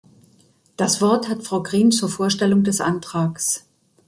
Das 0.77 0.99
Wort 0.99 1.29
hat 1.29 1.43
Frau 1.43 1.61
Green 1.61 1.91
zur 1.91 2.09
Vorstellung 2.09 2.63
des 2.63 2.81
Antrags. 2.81 3.67